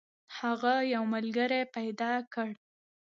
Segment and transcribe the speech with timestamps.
[0.37, 2.49] هغه یو ملګری پیدا کړ.